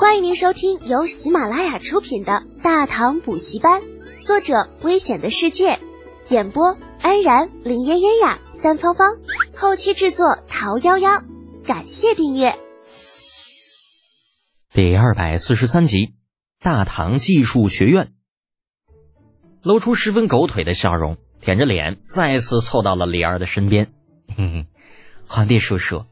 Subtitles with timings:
[0.00, 3.82] 欢迎您收听由喜马拉雅出品的《大唐补习班》，
[4.26, 5.78] 作者：危险的世界，
[6.30, 9.18] 演播：安然、林嫣嫣呀、三芳芳，
[9.54, 11.22] 后期制作：桃夭夭。
[11.66, 12.58] 感谢订阅。
[14.72, 16.06] 第二百四十三集，
[16.62, 18.06] 《大唐技术学院》
[19.62, 23.92] 露出十分狗腿的笑容，舔着脸再次凑到了李二的身边。
[24.34, 24.66] 嘿嘿，
[25.26, 26.06] 皇帝叔叔，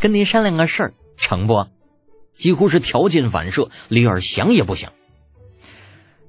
[0.00, 1.68] 跟您商量个事儿，成不？
[2.38, 4.92] 几乎是条件反射，李尔想也不想。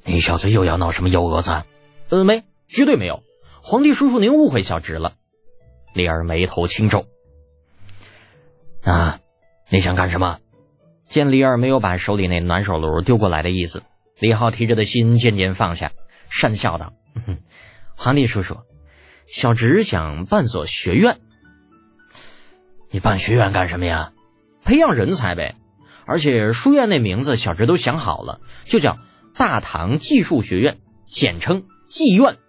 [0.04, 1.64] 你小子又要闹什么幺蛾子？
[2.10, 3.22] 呃，没，绝对没有。
[3.62, 5.14] 皇帝叔叔，您误会小侄了。
[5.94, 7.06] 李尔眉头轻皱。
[8.82, 9.20] 啊，
[9.70, 10.40] 你想干什么？
[11.06, 13.84] 见李尔没有把手里那暖手炉丢过来的意思，
[14.18, 15.92] 李浩提着的心渐渐放下，
[16.32, 16.94] 讪笑道
[17.26, 17.38] ：“哼
[17.96, 18.58] 皇帝叔叔，
[19.28, 21.20] 小侄想办所学院。
[22.90, 24.12] 你办学院干什么呀？
[24.64, 25.56] 培养人才呗。”
[26.10, 28.98] 而且书院那名字小侄都想好了，就叫
[29.36, 32.40] 大唐技术学院，简称技院。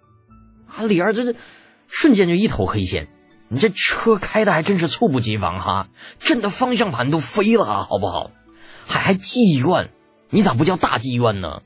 [0.65, 1.39] 啊，李二这这
[1.87, 3.07] 瞬间就一头黑线，
[3.49, 8.31] 你这车开的还真是猝不及防哈，震的方向盘都飞了，好不好？
[8.87, 9.91] 还还技院，
[10.31, 11.61] 你咋不叫大技院呢？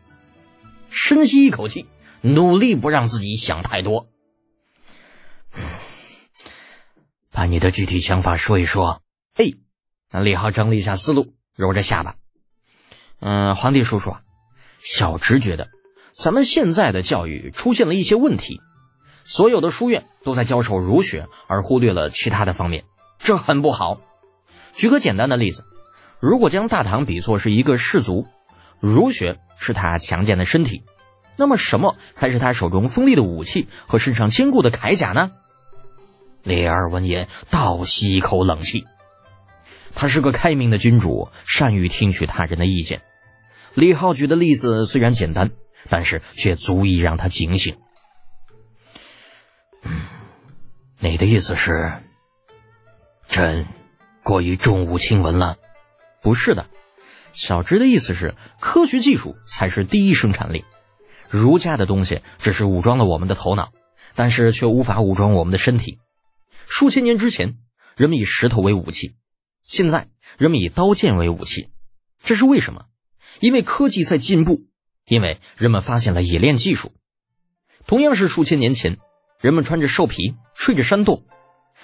[0.89, 1.85] 深吸一口气，
[2.19, 4.09] 努力不让自己想太多，
[7.31, 9.01] 把你的具体想法说一说。
[9.35, 9.53] 哎，
[10.11, 11.34] 那李浩整理一下思路。
[11.55, 12.15] 揉着下巴，
[13.19, 14.21] 嗯，皇帝叔叔啊，
[14.79, 15.69] 小侄觉得
[16.13, 18.59] 咱们现在的教育出现了一些问题，
[19.23, 22.83] 所有的书院都在教授儒学，而忽略了其他的方面，
[23.17, 24.01] 这很不好。
[24.73, 25.63] 举个简单的例子，
[26.19, 28.27] 如果将大唐比作是一个士族，
[28.79, 30.83] 儒学是他强健的身体，
[31.37, 35.31] 那么什么才是他手中锋利的武器和身上坚固的铠甲呢？
[36.43, 38.85] 李二闻言倒吸一口冷气。
[39.95, 43.01] 他是个开明的君主，善于听取他人的意见。
[43.73, 45.51] 李浩举的例子虽然简单，
[45.89, 47.77] 但是却足以让他警醒。
[49.83, 50.01] 嗯
[50.99, 51.93] 你的意思是，
[53.27, 53.67] 朕
[54.23, 55.57] 过于重武轻文了？
[56.21, 56.67] 不是的，
[57.31, 60.65] 小侄的意思是，科学技术才是第一生产力。
[61.29, 63.71] 儒家的东西只是武装了我们的头脑，
[64.15, 65.99] 但是却无法武装我们的身体。
[66.65, 67.57] 数千年之前，
[67.95, 69.15] 人们以石头为武器。
[69.67, 71.69] 现在人们以刀剑为武器，
[72.23, 72.85] 这是为什么？
[73.39, 74.67] 因为科技在进步，
[75.07, 76.91] 因为人们发现了冶炼技术。
[77.87, 78.99] 同样是数千年前，
[79.41, 81.23] 人们穿着兽皮睡着山洞，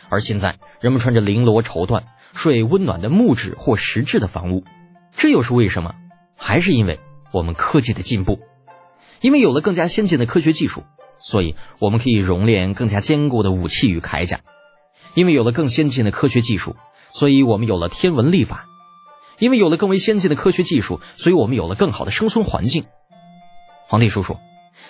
[0.09, 2.03] 而现在人们穿着绫罗绸缎
[2.34, 4.63] 睡温暖的木质或石质的房屋，
[5.12, 5.96] 这又是为什么？
[6.38, 7.00] 还是因为
[7.34, 8.42] 我们科技的进步，
[9.22, 10.84] 因为有了更加先进的科学技术，
[11.18, 14.42] 所以我们可以熔炼更加坚固的武器与铠甲，
[15.16, 16.75] 因为有了更先进的科学技术。
[17.14, 18.68] 所以我们有了天文历法，
[19.38, 22.86] 因为有了更为先进的科学技术，所以我们有了更好的生存环境。
[23.88, 24.38] 皇帝叔叔，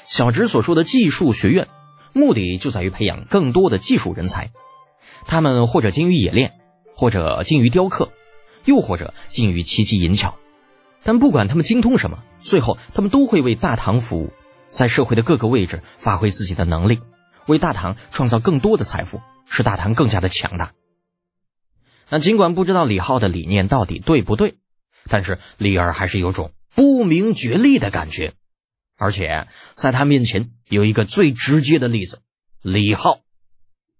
[0.06, 1.68] 小侄所说的技术学院，
[2.14, 4.52] 目的就在于培养更多的技术人才，
[5.26, 6.54] 他们或者精于冶炼，
[6.96, 8.12] 或者精于雕刻，
[8.66, 10.36] 又或者精于奇技淫巧。
[11.04, 14.32] 但不管他们精通什么，最后他们都会为大唐服务，
[14.70, 17.00] 在社会的各个位置发挥自己的能力，
[17.48, 20.72] 为大唐创造更多的财富，使大唐更加的强大。
[22.12, 24.56] 那尽管不知道李浩的理念到底对不对，
[25.10, 28.34] 但是李儿还是有种不明觉厉的感觉，
[28.98, 32.20] 而且在他面前有一个最直接的例子——
[32.62, 33.22] 李浩。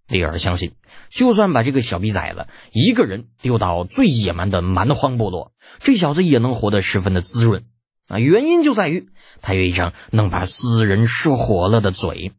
[0.08, 0.74] 李儿相信，
[1.10, 7.64] 就算把这个小逼崽子一个人丢到最野蛮的蛮荒部落，这小子也能活得十分的滋润。
[8.08, 9.08] 啊，原因就在于
[9.42, 12.34] 他有一张能把死人说活了的嘴。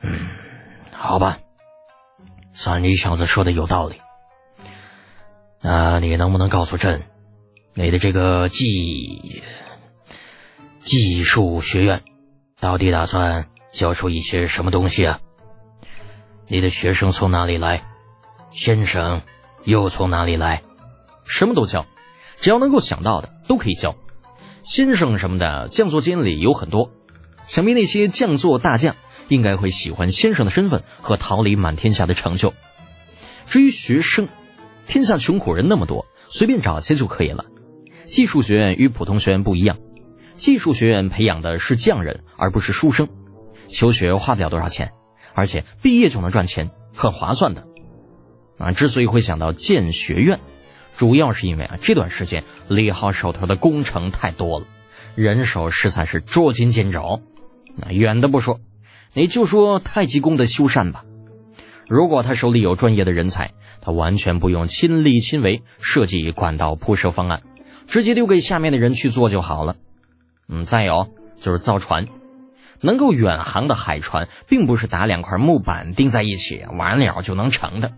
[0.00, 0.28] 嗯，
[0.90, 1.38] 好吧。
[2.62, 4.02] 算你小子说的有道理，
[5.62, 7.04] 那你能不能告诉朕，
[7.72, 9.42] 你的这个技
[10.78, 12.02] 技术学院
[12.60, 15.20] 到底打算教出一些什么东西啊？
[16.48, 17.82] 你的学生从哪里来？
[18.50, 19.22] 先生
[19.64, 20.62] 又从哪里来？
[21.24, 21.86] 什么都教，
[22.36, 23.96] 只要能够想到的都可以教。
[24.62, 26.90] 先生什么的，将座间里有很多，
[27.46, 28.96] 想必那些将座大将。
[29.30, 32.52] 应该会喜欢先生的身份和桃李满天下的成就。
[33.46, 34.28] 至于学生，
[34.86, 37.46] 天下穷苦人那么多，随便找些就可以了。
[38.04, 39.78] 技术学院与普通学院不一样，
[40.34, 43.08] 技术学院培养的是匠人，而不是书生。
[43.68, 44.92] 求学花不了多少钱，
[45.32, 47.66] 而且毕业就能赚钱，很划算的。
[48.58, 50.40] 啊，之所以会想到建学院，
[50.96, 54.66] 主要是因为啊这段时间李浩手头的工程太多了，
[55.14, 57.22] 人手实在是捉襟见肘。
[57.76, 58.60] 那远的不说。
[59.12, 61.04] 你就说太极宫的修缮吧，
[61.88, 67.42] 如果他手里有专业的人才，他完全不用亲力亲为设计管道铺设方案，
[67.88, 69.76] 直接丢给下面的人去做就好了。
[70.48, 71.08] 嗯，再有
[71.40, 72.06] 就是造船，
[72.80, 77.92] 能够远航的海船，并不是打两块木板钉在一起完了就能成的。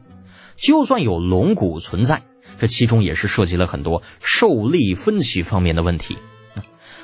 [0.56, 2.22] 就算有龙骨存在，
[2.58, 6.16] 这其中也是涉及了很多受力分歧方面的问题。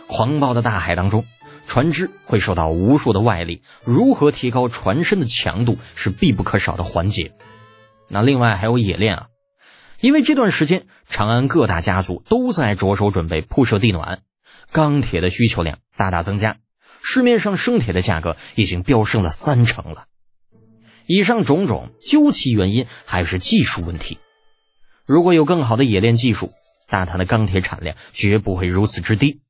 [0.06, 1.26] 狂暴的大海当中，
[1.68, 7.34] 船只会受到无数的外力，如何提高船身的强度是必不可少的环节。
[8.08, 9.26] 那另外还有冶炼啊，
[10.00, 14.22] 因为这段时间长安各大家族都在着手准备铺设地暖，
[14.72, 16.56] 钢铁的需求量大大增加，
[17.02, 20.06] 市面上生铁的价格已经飙升了三成了。
[21.06, 24.16] 以上种种究其原因还是技术问题。
[25.04, 26.50] 如果有更好的冶炼技术，
[26.88, 29.42] 大唐的钢铁产量绝不会如此之低。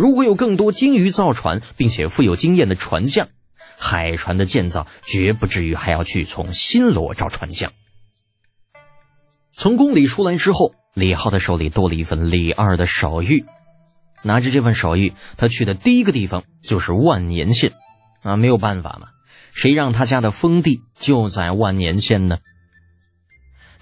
[0.00, 3.28] 如果有更多精于造船并且富有经验的船匠，
[3.76, 7.70] 海船的建造绝不至于还要去从新罗找船匠。
[9.52, 13.44] 从宫里出来之后，李浩的手里多了一份李二的手谕。
[14.22, 17.74] 拿着这份手谕，他去的第一个地方就是万年县。
[18.22, 19.08] 啊，没有办法嘛，
[19.52, 22.38] 谁让他家的封地就在万年县呢？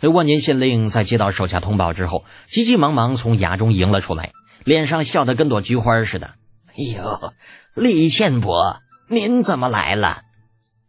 [0.01, 4.33] 那万年县令在接到手下通报之后，急急忙忙从衙中迎了出来。
[4.69, 6.35] 脸上笑得跟朵菊花似的。
[6.67, 7.33] 哎呦，
[7.73, 10.25] 李县伯，您怎么来了？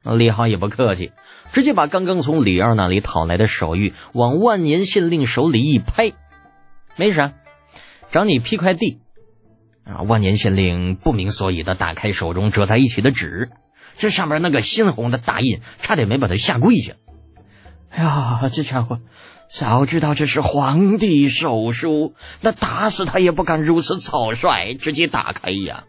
[0.03, 1.13] 李浩也不客气，
[1.53, 6.11] 直接把刚刚从李二那里讨来的手谕往万年县令手里一拍
[6.99, 7.35] ：“没啥，
[8.11, 8.99] 找你批块地。”
[9.87, 10.01] 啊！
[10.01, 13.49] 万年县令不明所以的打开手中折在一起的纸，
[13.95, 16.95] 这上面那个鲜红的大印，差点没把他吓跪下。
[17.99, 19.01] 哎呀，这家伙！
[19.49, 25.83] 早知道这是皇帝手书，那打死他也不敢如此草率，直接打开呀。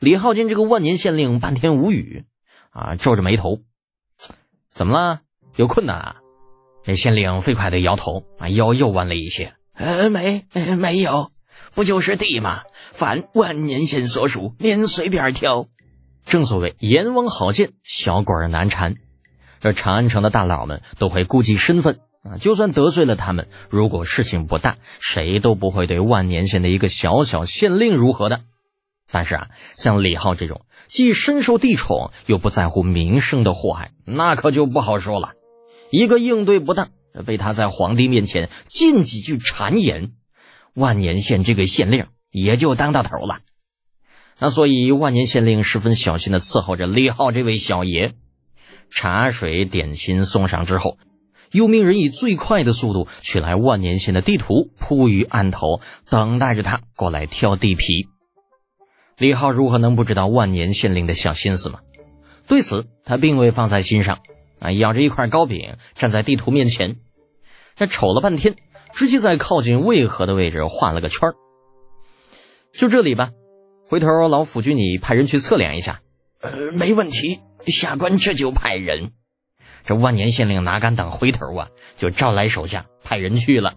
[0.00, 2.24] 李浩见这个万年县令半天无语，
[2.70, 3.60] 啊，皱着眉头，
[4.72, 5.20] 怎么了？
[5.54, 5.96] 有困难？
[5.98, 6.16] 啊？
[6.82, 9.54] 这县令飞快的摇头，啊，腰又弯了一些。
[9.74, 10.46] 呃，没，
[10.76, 11.30] 没有，
[11.74, 12.62] 不就是地吗？
[12.92, 15.68] 凡万年县所属，您随便挑。
[16.24, 18.96] 正所谓阎王好见，小鬼难缠。
[19.66, 21.98] 这长安城的大佬们都会顾忌身份。
[22.22, 28.42] 啊，就算得罪了他们，如果事情不大，谁都不会对万年县的一个小小县令如何的。
[29.10, 35.34] 但是啊，像李浩这种既深受地宠又不在乎名声的祸害，那可就不好说了。
[35.90, 36.90] 一个应对不当，
[37.24, 40.10] 被他在皇帝面前进几句谗言，
[40.74, 43.38] 万年县这个县令也就当到头了。
[44.40, 48.14] 那所以，万年县令十分小心的伺候着李浩这位小爷，
[48.90, 50.98] 茶水点心送上之后。
[51.52, 55.80] 又命人以最快的速度取来万年县的地图，铺于案头，
[56.10, 58.08] 等待着他过来挑地皮。
[59.16, 61.78] 李浩如何能不知道万年县令的小心思吗？
[62.46, 64.18] 对此，他并未放在心上。
[64.58, 66.96] 啊，咬着一块糕饼，站在地图面前，
[67.76, 68.56] 他瞅了半天，
[68.92, 71.34] 直接在靠近渭河的位置画了个圈儿。
[72.72, 73.30] 就这里吧，
[73.88, 76.00] 回头老府君你派人去测量一下。
[76.40, 79.12] 呃，没问题，下官这就派人。
[79.84, 81.68] 这万年县令哪敢等回头啊？
[81.96, 83.74] 就召来手下派人去了。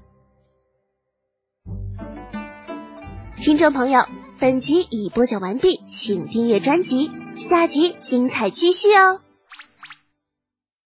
[3.37, 4.05] 听众朋友，
[4.39, 9.21] 本集已播讲完毕，请订阅专辑，下集精彩继续哦。